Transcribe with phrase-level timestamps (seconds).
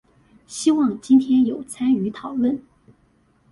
[0.47, 2.61] 希望今天有參與討論